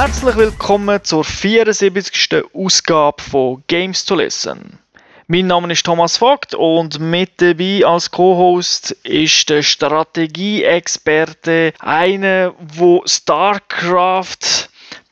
Herzlich 0.00 0.36
willkommen 0.36 1.02
zur 1.02 1.24
74. 1.24 2.44
Ausgabe 2.54 3.20
von 3.20 3.64
Games 3.66 4.04
to 4.04 4.14
Listen. 4.14 4.78
Mein 5.26 5.48
Name 5.48 5.72
ist 5.72 5.84
Thomas 5.84 6.18
Vogt 6.18 6.54
und 6.54 7.00
mit 7.00 7.42
dabei 7.42 7.84
als 7.84 8.08
Co-Host 8.08 8.92
ist 9.02 9.50
der 9.50 9.64
Strategieexperte, 9.64 11.72
einer, 11.80 12.54
wo 12.60 13.02
StarCraft 13.06 14.68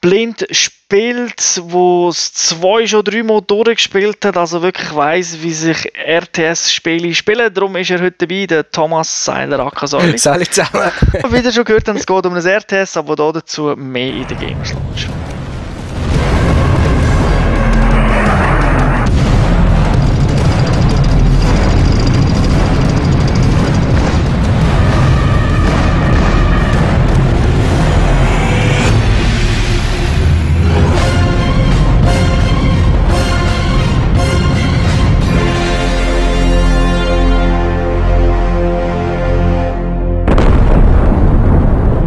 blind 0.07 0.47
spielt, 0.53 1.61
wo 1.65 2.09
es 2.11 2.33
zwei 2.33 2.87
schon 2.87 3.03
dreimal 3.03 3.43
durchgespielt 3.43 4.25
hat, 4.25 4.37
also 4.37 4.63
wirklich 4.63 4.95
weiß, 4.95 5.39
wie 5.43 5.53
sich 5.53 5.93
RTS-Spiele 5.97 7.13
spielen. 7.13 7.53
Darum 7.53 7.75
ist 7.75 7.91
er 7.91 8.01
heute 8.01 8.27
dabei, 8.27 8.47
der 8.47 8.71
Thomas 8.71 9.25
Seiler 9.25 9.59
Akasoli. 9.61 10.17
Salut 10.19 10.53
zusammen. 10.55 10.93
Wie 11.29 11.39
ihr 11.39 11.53
schon 11.53 11.65
gehört 11.65 11.89
es 11.89 12.07
geht 12.07 12.27
um 12.27 12.35
ein 12.35 12.47
RTS, 12.47 12.97
aber 12.97 13.17
dazu 13.17 13.75
mehr 13.77 14.11
in 14.11 14.27
der 14.29 14.37
Gamers 14.37 14.75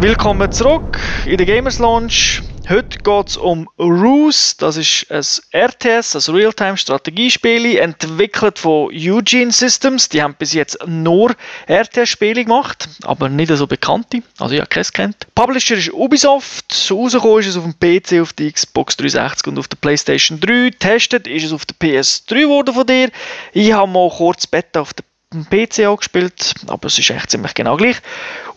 Willkommen 0.00 0.50
zurück 0.50 0.98
in 1.26 1.36
der 1.36 1.44
Gamers 1.44 1.78
Launch. 1.78 2.40
Heute 2.70 2.98
geht 3.00 3.28
es 3.28 3.36
um 3.36 3.68
Ruse. 3.78 4.54
Das 4.56 4.78
ist 4.78 5.06
ein 5.10 5.22
RTS, 5.52 6.14
ein 6.14 6.34
Realtime-Strategiespiel, 6.36 7.76
entwickelt 7.76 8.58
von 8.58 8.88
Eugene 8.94 9.52
Systems. 9.52 10.08
Die 10.08 10.22
haben 10.22 10.36
bis 10.38 10.54
jetzt 10.54 10.78
nur 10.86 11.36
RTS-Spiele 11.68 12.44
gemacht, 12.44 12.88
aber 13.02 13.28
nicht 13.28 13.54
so 13.54 13.66
bekannte. 13.66 14.22
Also 14.38 14.56
habe 14.56 14.66
keins 14.68 14.90
kennt. 14.90 15.26
Publisher 15.34 15.76
ist 15.76 15.92
Ubisoft. 15.92 16.90
Rausgekommen 16.90 17.40
ist 17.40 17.48
es 17.48 17.58
auf 17.58 17.64
dem 17.64 17.78
PC, 17.78 18.22
auf 18.22 18.32
der 18.32 18.50
Xbox 18.52 18.96
360 18.96 19.48
und 19.48 19.58
auf 19.58 19.68
der 19.68 19.76
PlayStation 19.76 20.40
3. 20.40 20.70
Testet 20.78 21.26
ist 21.26 21.44
es 21.44 21.52
auf 21.52 21.66
der 21.66 21.76
PS3 21.76 22.40
geworden 22.40 22.72
von 22.72 22.86
dir. 22.86 23.10
Ich 23.52 23.70
habe 23.74 23.90
mal 23.90 24.08
kurz 24.08 24.46
Beta 24.46 24.80
auf 24.80 24.94
der 24.94 25.04
PC 25.30 25.86
angespielt, 25.86 26.54
aber 26.66 26.86
es 26.88 26.98
ist 26.98 27.10
echt 27.10 27.30
ziemlich 27.30 27.54
genau 27.54 27.76
gleich. 27.76 27.96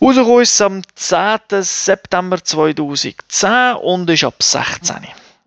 Rausgekommen 0.02 0.42
ist 0.42 0.60
am 0.60 0.82
10. 0.96 1.38
September 1.62 2.42
2010 2.42 3.76
und 3.80 4.10
ist 4.10 4.24
ab 4.24 4.42
16. 4.42 4.96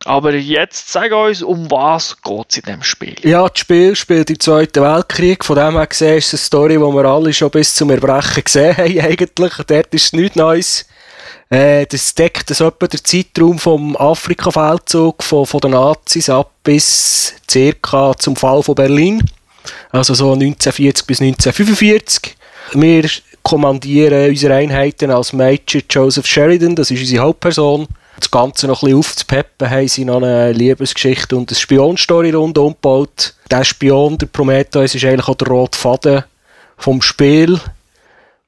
Aber 0.05 0.33
jetzt 0.33 0.89
sag 0.89 1.11
uns, 1.11 1.41
um 1.41 1.69
was 1.69 2.21
geht 2.21 2.45
es 2.49 2.57
in 2.57 2.63
diesem 2.63 2.83
Spiel? 2.83 3.15
Ja, 3.23 3.45
das 3.49 3.59
Spiel 3.59 3.93
spielt 3.97 4.29
im 4.29 4.39
Zweiten 4.39 4.81
Weltkrieg. 4.81 5.43
Von 5.43 5.57
dem 5.57 5.73
her 5.73 5.87
gesehen 5.87 6.17
ist 6.17 6.27
es 6.27 6.33
eine 6.33 6.45
Story, 6.45 6.73
die 6.75 6.79
wir 6.79 7.05
alle 7.05 7.33
schon 7.33 7.51
bis 7.51 7.75
zum 7.75 7.89
Erbrechen 7.89 8.43
gesehen 8.45 8.77
haben, 8.77 8.99
eigentlich. 9.01 9.53
Dort 9.67 9.93
ist 9.93 10.13
nichts 10.13 10.37
Neues. 10.37 10.85
Äh, 11.49 11.85
das 11.87 12.15
deckt 12.15 12.49
das 12.49 12.61
etwa 12.61 12.87
den 12.87 13.03
Zeitraum 13.03 13.59
vom 13.59 13.97
Afrika-Feldzug 13.97 15.23
von, 15.23 15.45
von 15.45 15.59
den 15.59 15.71
Nazis 15.71 16.29
ab 16.29 16.51
bis 16.63 17.33
circa 17.49 18.13
zum 18.17 18.37
Fall 18.37 18.63
von 18.63 18.75
Berlin 18.75 19.23
also 19.91 20.13
so 20.13 20.33
1940 20.33 21.05
bis 21.05 21.21
1945. 21.21 22.35
Wir 22.73 23.09
kommandieren 23.43 24.29
unsere 24.29 24.55
Einheiten 24.55 25.11
als 25.11 25.33
Major 25.33 25.81
Joseph 25.89 26.25
Sheridan, 26.27 26.75
das 26.75 26.91
ist 26.91 26.99
unsere 26.99 27.23
Hauptperson. 27.23 27.87
Das 28.19 28.31
Ganze 28.31 28.67
noch 28.67 28.81
ein 28.81 28.87
bisschen 28.87 28.97
aufzupeppen, 28.97 29.69
haben 29.69 29.87
sie 29.87 30.03
noch 30.03 30.17
eine 30.17 30.51
Liebesgeschichte 30.51 31.35
und 31.35 31.49
eine 31.49 31.57
Spionstory 31.57 32.31
rundum 32.31 32.73
gebaut. 32.73 33.35
Der 33.49 33.63
Spion, 33.63 34.17
der 34.17 34.25
Prometheus, 34.25 34.95
ist 34.95 35.05
eigentlich 35.05 35.27
auch 35.27 35.35
der 35.35 35.47
rote 35.47 35.77
Faden 35.77 36.23
vom 36.77 37.01
Spiel 37.01 37.59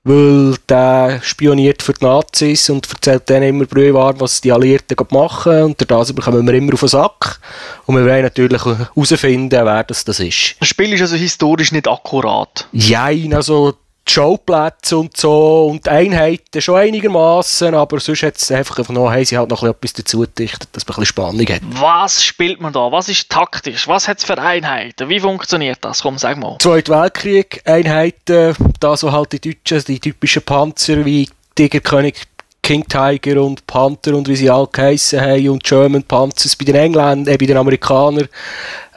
weil 0.03 0.55
der 0.67 1.19
spioniert 1.21 1.83
für 1.83 1.93
die 1.93 2.05
Nazis 2.05 2.69
und 2.69 2.89
erzählt 2.89 3.29
denen 3.29 3.49
immer 3.49 3.65
brühwarm, 3.65 4.19
was 4.19 4.39
die 4.41 4.51
Alliierten 4.51 4.97
machen 5.11 5.63
und 5.63 5.91
das 5.91 6.13
bekommen 6.13 6.47
wir 6.47 6.53
immer 6.53 6.73
auf 6.73 6.79
den 6.79 6.89
Sack 6.89 7.39
und 7.85 7.95
wir 7.95 8.05
wollen 8.05 8.23
natürlich 8.23 8.63
herausfinden, 8.63 9.51
wer 9.51 9.83
das, 9.83 10.05
das 10.05 10.19
ist. 10.19 10.55
Das 10.59 10.69
Spiel 10.69 10.93
ist 10.93 11.01
also 11.01 11.15
historisch 11.15 11.71
nicht 11.71 11.87
akkurat? 11.87 12.67
Jein, 12.71 13.33
also 13.33 13.73
die 14.09 14.13
Schauplätze 14.13 14.97
und 14.97 15.15
so 15.15 15.67
und 15.67 15.87
Einheiten 15.87 16.61
schon 16.61 16.77
einigermaßen, 16.77 17.73
aber 17.75 17.99
sonst 17.99 18.23
hat 18.23 18.37
es 18.37 18.51
einfach 18.51 18.89
noch, 18.89 19.11
haben 19.11 19.23
sie 19.23 19.37
halt 19.37 19.51
noch 19.51 19.63
etwas 19.63 19.93
dazu 19.93 20.21
gedichtet, 20.21 20.69
dass 20.71 20.87
man 20.87 20.95
ein 20.95 21.01
bisschen 21.01 21.05
Spannung 21.05 21.47
hat. 21.47 21.61
Was 21.79 22.23
spielt 22.23 22.59
man 22.59 22.73
da? 22.73 22.91
Was 22.91 23.07
ist 23.07 23.29
taktisch? 23.29 23.87
Was 23.87 24.07
hat 24.07 24.17
es 24.17 24.25
für 24.25 24.37
Einheiten? 24.37 25.09
Wie 25.09 25.19
funktioniert 25.19 25.77
das? 25.81 26.01
Komm, 26.01 26.17
sag 26.17 26.37
mal. 26.37 26.57
Zweiter 26.59 26.99
Weltkrieg, 26.99 27.61
Einheiten, 27.65 28.55
da 28.79 28.97
so 28.97 29.11
halt 29.11 29.31
die 29.31 29.39
deutschen, 29.41 29.83
die 29.85 29.99
typischen 29.99 30.41
Panzer 30.41 31.05
wie 31.05 31.29
Tigerkönig, 31.53 32.23
King 32.63 32.85
Tiger 32.87 33.41
und 33.43 33.65
Panther 33.67 34.15
und 34.15 34.27
wie 34.27 34.35
sie 34.35 34.49
alle 34.49 34.67
geheissen 34.71 35.21
haben 35.21 35.49
und 35.49 35.63
German 35.63 36.03
Panzers 36.03 36.55
bei 36.55 36.65
den 36.65 36.75
Engländern, 36.75 37.27
äh, 37.33 37.37
bei 37.37 37.45
den 37.45 37.57
Amerikanern. 37.57 38.27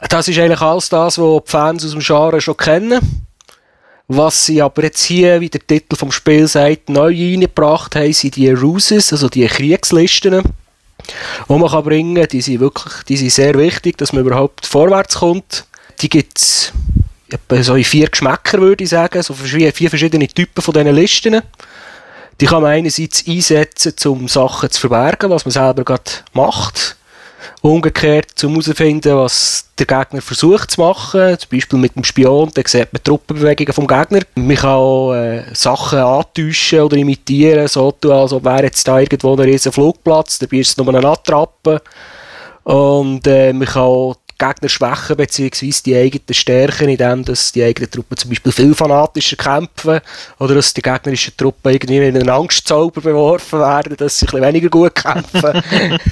Das 0.09 0.27
ist 0.27 0.39
eigentlich 0.39 0.61
alles 0.61 0.89
das, 0.89 1.17
was 1.17 1.43
die 1.43 1.51
Fans 1.51 1.85
aus 1.85 1.91
dem 1.91 2.01
Genre 2.01 2.41
schon 2.41 2.57
kennen. 2.57 3.27
Was 4.15 4.45
sie 4.45 4.61
aber 4.61 4.83
jetzt 4.83 5.03
hier, 5.03 5.41
wie 5.41 5.49
der 5.49 5.65
Titel 5.65 5.95
vom 5.95 6.11
Spiel 6.11 6.47
sagt, 6.47 6.87
neu 6.87 7.07
reingebracht 7.07 7.95
haben, 7.95 8.13
sind 8.13 8.35
die 8.35 8.51
Ruses, 8.51 9.11
also 9.11 9.27
die 9.27 9.47
Kriegslisten, 9.47 10.43
die 11.49 11.53
man 11.53 11.67
kann 11.67 11.83
bringen 11.83 12.15
kann. 12.15 12.27
Die 12.27 12.41
sind 12.41 12.59
wirklich 12.59 12.93
die 13.07 13.17
sind 13.17 13.31
sehr 13.31 13.55
wichtig, 13.55 13.97
dass 13.97 14.13
man 14.13 14.23
überhaupt 14.23 14.67
vorwärts 14.67 15.15
kommt. 15.15 15.65
Die 16.01 16.09
gibt 16.09 16.37
es 16.37 16.71
so 17.61 17.73
in 17.73 17.83
vier 17.83 18.07
Geschmäcker, 18.07 18.59
würde 18.59 18.83
ich 18.83 18.91
sagen, 18.91 19.23
so 19.23 19.33
vier 19.33 19.71
verschiedene 19.71 20.27
Typen 20.27 20.61
von 20.61 20.73
diesen 20.75 20.93
Listen. 20.93 21.41
Die 22.39 22.45
kann 22.45 22.61
man 22.61 22.71
einerseits 22.71 23.25
einsetzen, 23.27 23.95
um 24.05 24.27
Sachen 24.27 24.69
zu 24.69 24.79
verbergen, 24.79 25.31
was 25.31 25.45
man 25.45 25.53
selber 25.53 25.83
gerade 25.83 26.11
macht. 26.33 26.97
Umgekehrt, 27.61 28.43
um 28.43 28.51
herauszufinden, 28.51 29.15
was 29.15 29.65
der 29.77 29.85
Gegner 29.85 30.21
versucht 30.21 30.71
zu 30.71 30.81
machen, 30.81 31.37
zum 31.39 31.49
Beispiel 31.51 31.79
mit 31.79 31.95
dem 31.95 32.03
Spion, 32.03 32.51
dann 32.53 32.63
sieht 32.67 32.93
man 32.93 33.03
Truppenbewegungen 33.03 33.73
vom 33.73 33.87
Gegner. 33.87 34.21
Man 34.35 34.55
kann 34.55 34.69
auch 34.71 35.13
äh, 35.13 35.43
Sachen 35.53 35.99
antäuschen 35.99 36.81
oder 36.81 36.97
imitieren, 36.97 37.67
so 37.67 37.91
tun, 37.91 38.11
als 38.11 38.33
ob 38.33 38.43
wäre 38.43 38.63
jetzt 38.63 38.87
da 38.87 38.99
irgendwo 38.99 39.33
ein 39.33 39.39
riesen 39.39 39.71
Flugplatz, 39.71 40.39
dabei 40.39 40.57
ist 40.57 40.69
es 40.69 40.77
nur 40.77 40.87
eine 40.89 41.07
Attrappe. 41.07 41.81
Und 42.63 43.27
äh, 43.27 43.51
man 43.51 43.67
kann 43.67 43.81
auch 43.81 44.15
Gegner 44.37 44.69
schwächen 44.69 45.15
bzw. 45.15 45.73
die 45.85 45.95
eigenen 45.95 46.33
Stärken, 46.33 46.89
indem 46.89 47.25
dass 47.25 47.51
die 47.51 47.63
eigenen 47.63 47.89
Truppen 47.89 48.17
zum 48.17 48.29
Beispiel 48.29 48.51
viel 48.51 48.75
fanatischer 48.75 49.35
kämpfen 49.35 49.99
oder 50.39 50.55
dass 50.55 50.73
die 50.73 50.81
gegnerischen 50.81 51.35
Truppen 51.37 51.71
irgendwie 51.71 51.97
in 51.97 52.15
einen 52.15 52.29
Angstzauber 52.29 53.01
beworfen 53.01 53.59
werden, 53.59 53.95
dass 53.97 54.19
sie 54.19 54.25
ein 54.25 54.31
bisschen 54.31 54.47
weniger 54.47 54.69
gut 54.69 54.95
kämpfen. 54.95 55.61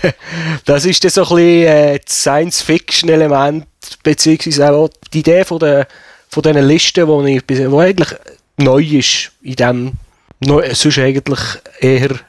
das 0.65 0.85
ist 0.85 1.03
dann 1.03 1.11
so 1.11 1.23
ein 1.23 1.35
bisschen 1.35 1.67
äh, 1.67 1.99
das 2.05 2.21
Science-Fiction-Element 2.21 3.65
bzw. 4.03 4.63
auch 4.63 4.89
die 5.13 5.19
Idee 5.19 5.43
von, 5.43 5.59
der, 5.59 5.87
von 6.29 6.43
diesen 6.43 6.67
Listen, 6.67 7.07
wo, 7.07 7.23
ich, 7.25 7.43
wo 7.49 7.79
eigentlich 7.79 8.15
neu 8.57 8.81
ist 8.83 9.31
in 9.41 9.55
dem 9.55 9.91
sonst 10.43 10.97
eigentlich 10.97 11.39
eher 11.79 12.19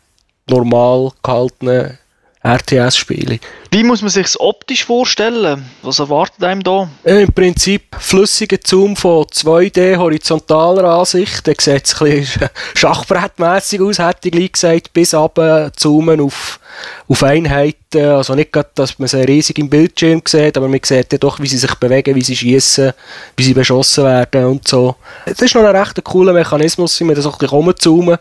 normal 0.47 1.13
gehaltenen 1.23 1.99
RTS-Spiele. 2.45 3.39
Wie 3.71 3.85
muss 3.85 4.03
man 4.03 4.11
sich 4.11 4.25
das 4.25 4.41
optisch 4.41 4.85
vorstellen? 4.85 5.65
Was 5.83 6.01
erwartet 6.01 6.43
einem 6.43 6.63
da? 6.63 6.91
Äh, 7.05 7.23
Im 7.23 7.33
Prinzip 7.33 7.97
flüssiger 7.99 8.59
Zoom 8.65 8.97
von 8.97 9.25
2D 9.25 9.97
horizontaler 9.97 10.85
Ansicht. 10.85 11.47
Der 11.47 11.55
sieht 11.59 11.87
es 11.87 12.01
ein 12.01 12.21
bisschen 12.21 12.51
schachbrettmässig 12.75 13.81
aus, 13.81 13.99
hätte 14.01 14.29
ich 14.29 14.53
gesagt, 14.53 14.93
bis 14.93 15.15
runter 15.15 15.73
zoomen 15.75 16.21
auf, 16.21 16.59
auf 17.09 17.23
Einheiten. 17.23 18.05
Also 18.05 18.35
nicht 18.35 18.53
gerade, 18.53 18.71
dass 18.75 18.99
man 18.99 19.09
sie 19.09 19.23
riesig 19.23 19.59
im 19.59 19.71
Bildschirm 19.71 20.23
sieht, 20.27 20.57
aber 20.57 20.69
man 20.69 20.81
sieht 20.83 21.13
ja 21.13 21.19
doch, 21.19 21.39
wie 21.39 21.47
sie 21.47 21.59
sich 21.59 21.75
bewegen, 21.77 22.15
wie 22.17 22.23
sie 22.23 22.37
schießen, 22.37 22.93
wie 23.37 23.43
sie 23.43 23.55
beschossen 23.55 24.05
werden 24.05 24.47
und 24.47 24.67
so. 24.67 24.97
Das 25.27 25.41
ist 25.41 25.55
noch 25.55 25.63
ein 25.65 25.77
recht 25.77 26.03
cooler 26.03 26.33
Mechanismus, 26.33 26.99
wenn 26.99 27.07
man 27.07 27.17
das 27.17 27.27
auch 27.27 27.35
ein 27.35 27.39
bisschen 27.39 27.57
rumzoomen 27.57 28.19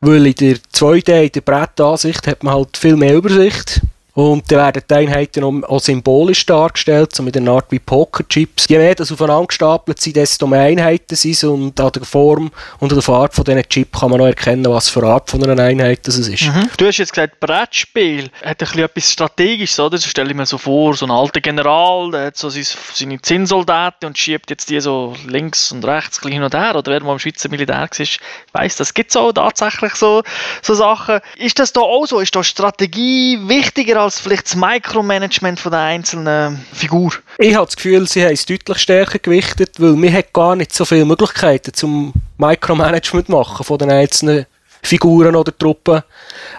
weil 0.00 0.26
in 0.26 0.34
der 0.34 0.56
2D, 0.56 1.24
in 1.24 1.32
der 1.32 1.40
Brettansicht, 1.42 2.26
hat 2.26 2.42
man 2.42 2.54
halt 2.54 2.76
viel 2.76 2.96
mehr 2.96 3.14
Übersicht. 3.14 3.82
Und 4.20 4.52
dann 4.52 4.58
werden 4.58 4.82
die 4.88 4.94
Einheiten 4.94 5.64
auch 5.64 5.80
symbolisch 5.80 6.44
dargestellt, 6.44 7.14
so 7.14 7.22
mit 7.22 7.38
einer 7.38 7.52
Art 7.52 7.66
wie 7.70 7.78
Pokerchips. 7.78 8.68
Je 8.68 8.76
mehr 8.76 8.94
das 8.94 9.10
aufeinander 9.10 9.46
gestapelt 9.46 9.98
sind, 9.98 10.14
desto 10.14 10.46
mehr 10.46 10.60
Einheiten 10.60 11.16
sind 11.16 11.30
es 11.30 11.42
und 11.42 11.80
an 11.80 11.90
der 11.90 12.04
Form 12.04 12.50
und 12.80 12.92
an 12.92 12.96
der 12.96 13.02
Farbe 13.02 13.34
von 13.34 13.44
diesen 13.44 13.62
Chip 13.70 13.98
kann 13.98 14.10
man 14.10 14.18
noch 14.18 14.26
erkennen, 14.26 14.66
was 14.66 14.90
für 14.90 15.00
eine 15.00 15.12
Art 15.12 15.30
von 15.30 15.42
einer 15.42 15.62
Einheit 15.62 16.06
das 16.06 16.18
ist. 16.18 16.42
Mhm. 16.42 16.68
Du 16.76 16.86
hast 16.86 16.98
jetzt 16.98 17.14
gesagt, 17.14 17.40
Brettspiel 17.40 18.24
hat 18.44 18.44
ein 18.44 18.56
bisschen 18.58 18.80
etwas 18.80 19.10
Strategisches, 19.10 19.80
oder? 19.80 19.96
Das 19.96 20.04
stelle 20.04 20.28
ich 20.28 20.36
mir 20.36 20.44
so 20.44 20.58
vor, 20.58 20.94
so 20.94 21.06
ein 21.06 21.10
alter 21.10 21.40
General, 21.40 22.10
der 22.10 22.26
hat 22.26 22.36
so 22.36 22.50
seine 22.50 23.22
Zinnsoldaten 23.22 24.06
und 24.06 24.18
schiebt 24.18 24.50
jetzt 24.50 24.68
die 24.68 24.80
so 24.80 25.14
links 25.26 25.72
und 25.72 25.82
rechts 25.86 26.20
hin 26.20 26.42
und 26.42 26.54
her. 26.54 26.76
Oder 26.76 26.92
wer 26.92 27.02
mal 27.02 27.14
im 27.14 27.18
Schweizer 27.18 27.48
Militär 27.48 27.88
war, 27.88 28.06
weiss, 28.52 28.76
das 28.76 28.92
gibt 28.92 29.10
es 29.12 29.16
auch 29.16 29.32
tatsächlich 29.32 29.94
so, 29.94 30.22
so 30.60 30.74
Sachen. 30.74 31.20
Ist 31.36 31.58
das 31.58 31.72
da 31.72 31.80
auch 31.80 32.04
so? 32.04 32.20
Ist 32.20 32.36
da 32.36 32.44
Strategie 32.44 33.38
wichtiger 33.44 34.00
als 34.02 34.09
vielleicht 34.18 34.46
das 34.46 34.56
Micromanagement 34.56 35.60
von 35.60 35.72
der 35.72 35.80
einzelnen 35.80 36.64
Figur? 36.72 37.12
Ich 37.38 37.54
habe 37.54 37.66
das 37.66 37.76
Gefühl, 37.76 38.08
sie 38.08 38.24
haben 38.24 38.32
es 38.32 38.46
deutlich 38.46 38.78
stärker 38.78 39.18
gewichtet, 39.18 39.78
weil 39.78 40.12
hat 40.12 40.32
gar 40.32 40.56
nicht 40.56 40.74
so 40.74 40.84
viele 40.84 41.04
Möglichkeiten 41.04 41.72
zum 41.72 42.12
Micromanagement 42.38 43.28
machen 43.28 43.64
von 43.64 43.78
den 43.78 43.90
einzelnen 43.90 44.46
Figuren 44.82 45.36
oder 45.36 45.56
Truppen. 45.56 46.02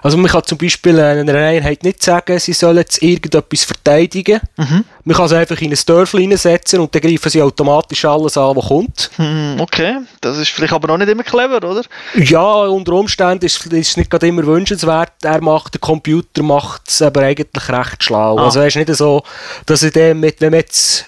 Also 0.02 0.18
man 0.18 0.30
kann 0.30 0.44
zum 0.44 0.58
Beispiel 0.58 1.00
einer 1.00 1.36
Einheit 1.36 1.84
nicht 1.84 2.04
sagen, 2.04 2.38
sie 2.40 2.54
sollen 2.54 2.78
jetzt 2.78 3.02
irgendetwas 3.02 3.64
verteidigen. 3.64 4.40
Mhm. 4.58 4.86
Man 5.04 5.16
kann 5.16 5.28
sie 5.28 5.38
einfach 5.38 5.60
in 5.62 5.72
ein 5.72 5.80
Dörfchen 5.86 6.20
reinsetzen 6.20 6.80
und 6.80 6.94
dann 6.94 7.02
greifen 7.02 7.30
sie 7.30 7.42
automatisch 7.42 8.06
alles 8.06 8.38
an, 8.38 8.56
was 8.56 8.68
kommt. 8.68 9.12
Mhm, 9.18 9.58
okay, 9.60 9.98
das 10.22 10.38
ist 10.38 10.50
vielleicht 10.50 10.74
aber 10.74 10.88
noch 10.88 10.98
nicht 10.98 11.10
immer 11.10 11.24
clever, 11.24 11.58
oder? 11.58 11.84
Ja, 12.16 12.66
unter 12.66 12.94
Umständen 12.94 13.46
ist 13.46 13.66
es 13.72 13.98
nicht 13.98 14.10
gerade 14.10 14.28
immer 14.28 14.46
wünschenswert. 14.46 15.14
Er 15.24 15.42
macht, 15.42 15.74
der 15.74 15.82
Computer 15.82 16.44
macht 16.44 16.84
es 16.88 17.02
aber 17.02 17.22
eigentlich 17.22 17.70
recht 17.70 18.04
schlau. 18.04 18.38
Ah. 18.38 18.46
Also 18.46 18.62
es 18.62 18.76
ist 18.76 18.88
nicht 18.88 18.96
so, 18.98 19.24
dass 19.66 19.84
er 19.84 19.92
dem 19.92 20.20
mit, 20.20 20.42
wenn 20.42 20.52
man 20.52 20.60
jetzt 20.60 21.06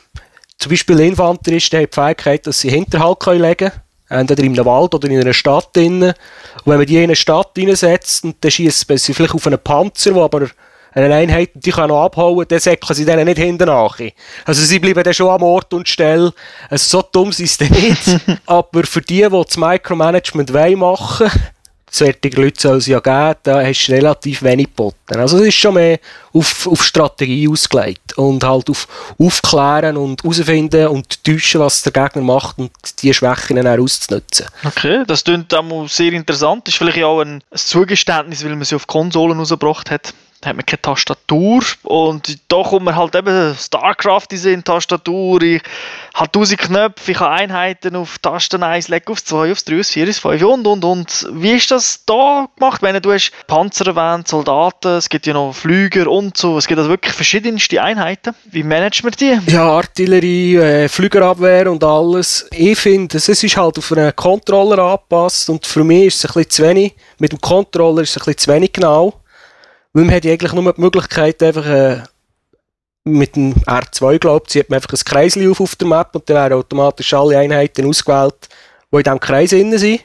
zum 0.58 0.70
Beispiel 0.70 1.00
Infanteristen 1.02 1.82
hat 1.82 1.90
die 1.94 1.96
Fähigkeit, 1.96 2.48
dass 2.48 2.62
sie 2.62 2.70
Hinterhalt 2.70 3.26
legen 3.26 3.70
können 3.70 3.83
entweder 4.14 4.44
in 4.44 4.54
einem 4.54 4.66
Wald 4.66 4.94
oder 4.94 5.10
in 5.10 5.20
einer 5.20 5.34
Stadt 5.34 5.76
drin. 5.76 6.04
Und 6.04 6.14
wenn 6.66 6.78
man 6.78 6.86
die 6.86 6.98
in 6.98 7.04
eine 7.04 7.16
Stadt 7.16 7.52
reinsetzt 7.58 8.24
und 8.24 8.36
dann 8.42 8.52
schießt 8.52 8.86
sie 8.98 9.14
vielleicht 9.14 9.34
auf 9.34 9.46
einen 9.48 9.60
Panzer, 9.60 10.16
wo 10.16 10.24
aber 10.24 10.48
eine 10.94 11.14
Einheit, 11.14 11.50
die 11.56 11.72
kann 11.72 11.90
noch 11.90 12.04
abhauen, 12.04 12.46
dann 12.48 12.60
säckeln 12.60 12.96
sie 12.96 13.06
denen 13.06 13.26
nicht 13.26 13.40
hinten 13.40 13.66
nach. 13.66 13.98
Also 14.46 14.64
sie 14.64 14.80
bleiben 14.80 15.04
dann 15.04 15.14
schon 15.14 15.30
am 15.30 15.42
Ort 15.42 15.74
und 15.74 15.88
Stelle. 15.88 16.34
Also 16.70 17.00
so 17.00 17.08
dumm 17.12 17.32
sind 17.32 17.50
sie 17.50 17.70
nicht. 17.70 18.20
aber 18.46 18.84
für 18.84 19.02
die, 19.02 19.24
die 19.24 19.30
das 19.30 19.58
Micromanagement 19.58 20.52
machen 20.52 20.80
wollen, 20.80 21.32
solche 21.96 22.30
Leute 22.36 22.60
soll 22.60 22.78
es 22.78 22.88
ja 22.88 23.00
geben, 23.00 23.40
da 23.44 23.64
hast 23.64 23.88
du 23.88 23.92
relativ 23.92 24.42
wenig 24.42 24.68
geboten. 24.68 25.16
Also 25.16 25.38
es 25.38 25.50
ist 25.50 25.56
schon 25.56 25.76
mehr 25.76 26.00
auf, 26.34 26.68
auf 26.68 26.84
Strategie 26.84 27.48
ausgelegt 27.48 28.18
und 28.18 28.44
halt 28.44 28.70
auf 28.70 28.88
Aufklären 29.20 29.98
und 29.98 30.24
herausfinden 30.24 30.88
und 30.88 31.24
täuschen, 31.24 31.62
was 31.62 31.84
der 31.84 31.92
Gegner 31.92 32.24
macht 32.24 32.58
und 32.58 32.72
die 33.02 33.14
Schwächen 33.14 33.58
dann 33.58 33.80
auszunutzen. 33.80 34.48
Okay, 34.64 35.04
das 35.06 35.24
klingt 35.24 35.54
auch 35.54 35.88
sehr 35.88 36.14
interessant. 36.14 36.68
Das 36.68 36.74
ist 36.74 36.78
vielleicht 36.80 37.04
auch 37.04 37.22
ein 37.22 37.44
Zugeständnis, 37.54 38.44
weil 38.44 38.56
man 38.56 38.66
sie 38.66 38.76
auf 38.76 38.88
Konsolen 38.88 39.38
rausgebracht 39.38 39.92
hat 39.92 40.14
da 40.44 40.50
hat 40.50 40.58
man 40.58 40.66
keine 40.66 40.82
Tastatur 40.82 41.64
und 41.84 42.38
da 42.50 42.64
kommt 42.64 42.86
man 42.86 42.96
halt 42.98 43.16
eben 43.16 43.56
StarCraft 43.56 44.28
in 44.44 44.64
Tastatur, 44.64 45.42
ich 45.42 45.62
habe 46.14 46.32
tausend 46.32 46.60
Knöpfe, 46.60 47.12
ich 47.12 47.20
habe 47.20 47.32
Einheiten 47.32 47.96
auf 47.96 48.20
Tasten 48.20 48.62
1, 48.62 48.90
Leck 48.90 49.10
auf 49.10 49.24
2, 49.24 49.54
auf 49.54 49.62
3, 49.62 49.80
auf 49.80 49.88
4, 49.88 50.10
auf 50.10 50.16
5 50.18 50.44
und 50.44 50.68
und 50.68 50.84
und. 50.84 51.28
Wie 51.32 51.52
ist 51.52 51.72
das 51.72 52.04
da 52.06 52.50
gemacht? 52.58 52.82
Wenn 52.82 53.02
du 53.02 53.14
hast 53.14 53.32
Panzer 53.48 53.88
erwähnt, 53.88 54.28
Soldaten, 54.28 54.98
es 54.98 55.08
gibt 55.08 55.26
ja 55.26 55.34
noch 55.34 55.54
Flüger 55.54 56.12
und 56.12 56.36
so, 56.36 56.58
es 56.58 56.68
gibt 56.68 56.78
also 56.78 56.90
wirklich 56.90 57.14
verschiedenste 57.14 57.82
Einheiten. 57.82 58.36
Wie 58.44 58.64
managt 58.64 59.04
man 59.04 59.14
die? 59.14 59.40
Ja, 59.48 59.70
Artillerie, 59.70 60.58
äh, 60.58 60.90
Flügerabwehr 60.90 61.72
und 61.72 61.86
alles. 61.86 62.50
Ich 62.52 62.78
finde, 62.78 63.16
es 63.16 63.30
ist 63.30 63.56
halt 63.56 63.78
auf 63.78 63.92
einen 63.94 64.14
Controller 64.14 64.80
angepasst 64.80 65.50
und 65.50 65.66
für 65.66 65.86
mich 65.86 66.08
ist 66.08 66.18
es 66.18 66.26
ein 66.26 66.34
bisschen 66.34 66.50
zu 66.50 66.64
wenig. 66.64 66.96
Mit 67.18 67.32
dem 67.32 67.40
Controller 67.40 68.02
ist 68.02 68.10
es 68.10 68.18
ein 68.18 68.26
bisschen 68.26 68.38
zu 68.40 68.52
wenig 68.52 68.74
genau. 68.74 69.14
Weil 69.94 70.06
man 70.06 70.16
hat 70.16 70.26
eigentlich 70.26 70.54
nur 70.54 70.74
die 70.74 70.82
Möglichkeit, 70.82 71.42
einfach 71.44 71.66
äh, 71.68 72.02
mit 73.04 73.36
dem 73.36 73.54
R2, 73.54 74.18
glaube 74.18 74.44
ich, 74.46 74.52
zieht 74.52 74.70
man 74.70 74.78
einfach 74.78 74.92
ein 74.92 75.06
Kreisli 75.06 75.48
auf 75.48 75.62
auf 75.62 75.76
der 75.76 75.88
Map 75.88 76.10
und 76.14 76.28
dann 76.30 76.38
werden 76.38 76.58
automatisch 76.58 77.14
alle 77.14 77.38
Einheiten 77.38 77.86
ausgewählt, 77.86 78.50
die 78.92 78.98
in 78.98 79.04
diesem 79.04 79.20
Kreis 79.20 79.52
drin 79.52 79.78
sind. 79.78 80.02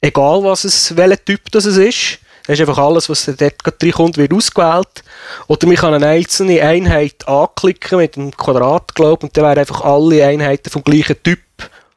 Egal, 0.00 0.42
was 0.42 0.64
es, 0.64 0.96
welcher 0.96 1.24
Typ 1.24 1.50
das 1.52 1.66
ist. 1.66 2.18
Das 2.46 2.58
ist 2.58 2.60
einfach 2.60 2.78
alles, 2.78 3.08
was 3.08 3.24
dort 3.24 3.82
reinkommt, 3.82 4.18
wird 4.18 4.34
ausgewählt. 4.34 5.02
Oder 5.46 5.66
man 5.66 5.76
kann 5.76 5.94
eine 5.94 6.08
einzelne 6.08 6.60
Einheit 6.60 7.26
anklicken 7.26 7.98
mit 7.98 8.18
einem 8.18 8.36
Quadrat, 8.36 8.94
glaube 8.94 9.26
und 9.26 9.36
dann 9.36 9.44
werden 9.44 9.60
einfach 9.60 9.80
alle 9.80 10.26
Einheiten 10.26 10.70
vom 10.70 10.82
gleichen 10.82 11.22
Typ 11.22 11.40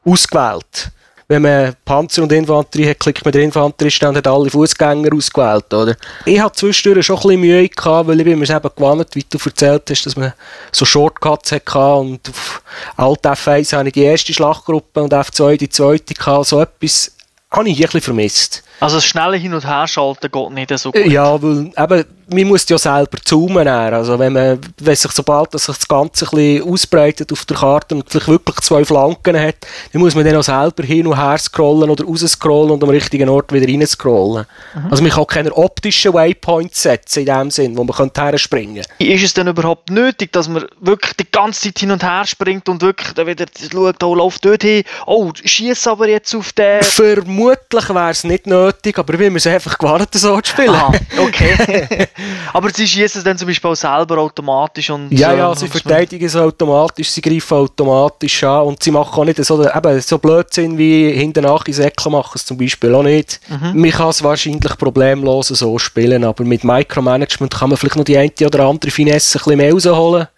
ausgewählt 0.04 0.92
wenn 1.30 1.42
man 1.42 1.76
Panzer 1.84 2.22
und 2.22 2.32
Infanterie 2.32 2.88
hat, 2.88 3.00
klickt 3.00 3.22
man 3.22 3.32
den 3.32 3.42
Infanterist 3.42 4.02
und 4.02 4.16
hat 4.16 4.26
alle 4.26 4.48
Fußgänger 4.48 5.14
ausgewählt, 5.14 5.72
oder? 5.74 5.94
Ich 6.24 6.40
hatte 6.40 6.56
zwischendurch 6.56 7.04
schon 7.04 7.16
ein 7.16 7.22
bisschen 7.22 7.40
Mühe 7.40 7.68
gehabt, 7.68 8.08
weil 8.08 8.18
ich 8.18 8.24
bin 8.24 8.38
mir 8.38 8.48
eben 8.48 8.70
gewohnt, 8.74 9.14
wie 9.14 9.24
du 9.28 9.38
erzählt 9.44 9.82
hast, 9.90 10.06
dass 10.06 10.16
man 10.16 10.32
so 10.72 10.86
Shortcuts 10.86 11.52
hatte 11.52 11.78
und 11.78 12.26
auf 12.30 12.62
Alt 12.96 13.26
F1 13.26 13.76
hatte 13.76 13.88
ich 13.88 13.92
die 13.92 14.04
erste 14.04 14.32
Schlachtgruppe 14.32 15.02
und 15.02 15.12
F2 15.12 15.58
die 15.58 15.68
zweite 15.68 16.14
gehabt, 16.14 16.46
so 16.46 16.62
etwas 16.62 17.12
habe 17.50 17.68
ich 17.68 17.76
ein 17.76 17.82
bisschen 17.82 18.00
vermisst. 18.00 18.62
Also 18.80 18.96
das 18.96 19.04
schnelle 19.04 19.36
Hin- 19.36 19.54
und 19.54 19.66
Herschalten 19.66 20.30
geht 20.30 20.50
nicht 20.50 20.78
so 20.78 20.92
gut? 20.92 21.06
Ja, 21.06 21.40
weil 21.42 21.70
eben 21.76 22.04
man 22.30 22.44
muss 22.44 22.68
ja 22.68 22.78
selber 22.78 23.18
zoomen. 23.24 23.66
Also 23.66 24.18
wenn 24.18 24.32
man, 24.32 24.60
wenn 24.78 24.96
sich 24.96 25.10
sobald 25.12 25.54
dass 25.54 25.64
sich 25.64 25.76
das 25.76 25.88
Ganze 25.88 26.26
ein 26.26 26.30
bisschen 26.30 26.70
ausbreitet 26.70 27.32
auf 27.32 27.44
der 27.44 27.56
Karte 27.56 27.94
und 27.94 28.08
vielleicht 28.08 28.28
wirklich 28.28 28.56
zwei 28.60 28.84
Flanken 28.84 29.38
hat, 29.38 29.56
dann 29.92 30.02
muss 30.02 30.14
man 30.14 30.24
dann 30.24 30.36
auch 30.36 30.42
selber 30.42 30.82
hin 30.82 31.06
und 31.06 31.16
her 31.16 31.38
scrollen 31.38 31.90
oder 31.90 32.04
raus 32.04 32.20
scrollen 32.20 32.72
und 32.72 32.82
am 32.82 32.90
richtigen 32.90 33.28
Ort 33.28 33.52
wieder 33.52 33.66
rein 33.66 33.86
scrollen. 33.86 34.46
Mhm. 34.74 34.90
Also 34.90 35.02
man 35.02 35.12
kann 35.12 35.26
keine 35.26 35.52
optischen 35.52 36.12
Waypoints 36.12 36.82
setzen 36.82 37.20
in 37.20 37.26
dem 37.26 37.50
Sinn, 37.50 37.76
wo 37.76 37.84
man 37.84 38.10
her 38.16 38.38
springen 38.38 38.84
Ist 38.98 39.24
es 39.24 39.34
denn 39.34 39.48
überhaupt 39.48 39.90
nötig, 39.90 40.32
dass 40.32 40.48
man 40.48 40.66
wirklich 40.80 41.14
die 41.14 41.30
ganze 41.30 41.62
Zeit 41.62 41.78
hin 41.78 41.90
und 41.90 42.02
her 42.02 42.26
springt 42.26 42.68
und 42.68 42.82
wirklich 42.82 43.12
dann 43.12 43.26
wieder 43.26 43.46
schaut, 43.72 44.02
oh, 44.02 44.14
läuft 44.14 44.44
dort 44.44 44.62
hin, 44.62 44.84
oh, 45.06 45.32
schieß 45.42 45.86
aber 45.86 46.08
jetzt 46.08 46.34
auf 46.34 46.52
den... 46.52 46.82
Vermutlich 46.82 47.88
wäre 47.88 48.10
es 48.10 48.24
nicht 48.24 48.46
nötig, 48.46 48.67
aber 48.98 49.14
ich 49.14 49.18
bin 49.18 49.32
mir 49.32 49.46
einfach 49.46 49.78
gewartet, 49.78 50.14
so 50.14 50.40
zu 50.40 50.50
spielen. 50.50 50.70
Aha, 50.70 50.92
okay. 51.18 52.08
Aber 52.52 52.70
sie 52.70 52.86
schießen 52.86 53.20
es 53.20 53.24
dann 53.24 53.38
zum 53.38 53.48
Beispiel 53.48 53.70
auch 53.70 53.74
selber 53.74 54.18
automatisch 54.18 54.90
und 54.90 55.10
Ja, 55.10 55.32
ja, 55.34 55.54
sie 55.54 55.68
verteidigen 55.68 56.24
es 56.24 56.36
automatisch, 56.36 57.10
sie 57.10 57.20
greifen 57.20 57.54
automatisch 57.54 58.44
an 58.44 58.66
und 58.66 58.82
sie 58.82 58.90
machen 58.90 59.20
auch 59.20 59.24
nicht 59.24 59.44
so, 59.44 59.64
eben, 59.64 60.00
so 60.00 60.18
Blödsinn 60.18 60.76
wie 60.78 61.12
hinten 61.12 61.44
nach 61.44 61.66
in 61.66 61.74
Säckchen 61.74 62.12
machen 62.12 62.32
es 62.34 62.44
zum 62.44 62.58
Beispiel 62.58 62.94
auch 62.94 63.02
nicht. 63.02 63.40
Mhm. 63.48 63.80
Man 63.80 63.90
kann 63.90 64.10
es 64.10 64.22
wahrscheinlich 64.22 64.76
problemlos 64.78 65.48
so 65.48 65.78
spielen, 65.78 66.24
aber 66.24 66.44
mit 66.44 66.64
Micromanagement 66.64 67.54
kann 67.54 67.70
man 67.70 67.78
vielleicht 67.78 67.96
noch 67.96 68.04
die 68.04 68.18
eine 68.18 68.30
oder 68.44 68.64
andere 68.64 68.90
Finesse 68.90 69.38
ein 69.38 69.42
bisschen 69.44 69.56
mehr 69.56 69.72
rausholen. 69.72 70.28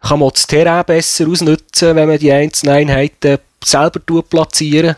Kann 0.00 0.20
man 0.20 0.30
das 0.32 0.46
Terrain 0.46 0.84
besser 0.84 1.26
ausnutzen, 1.28 1.96
wenn 1.96 2.08
man 2.08 2.18
die 2.18 2.30
einzelnen 2.30 2.74
Einheiten 2.76 3.38
selber 3.64 4.22
platzieren 4.22 4.96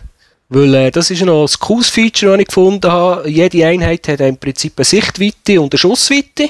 weil 0.50 0.74
äh, 0.74 0.90
das 0.90 1.10
ist 1.10 1.22
noch 1.22 1.46
ein 1.46 1.58
cooles 1.60 1.88
Feature, 1.88 2.32
das 2.32 2.40
ich 2.40 2.48
gefunden 2.48 2.90
habe. 2.90 3.28
Jede 3.30 3.66
Einheit 3.66 4.06
hat 4.08 4.20
im 4.20 4.36
Prinzip 4.36 4.74
eine 4.76 4.84
Sichtweite 4.84 5.60
und 5.60 5.72
eine 5.72 5.78
Schussweite. 5.78 6.48